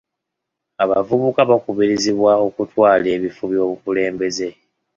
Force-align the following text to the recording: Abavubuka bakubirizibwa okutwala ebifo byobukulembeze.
Abavubuka 0.83 1.41
bakubirizibwa 1.51 2.31
okutwala 2.47 3.07
ebifo 3.15 3.43
byobukulembeze. 3.51 4.47